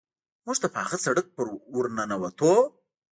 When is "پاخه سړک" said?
0.75-1.27